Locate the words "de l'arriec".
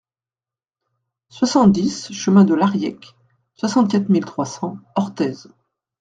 2.43-3.15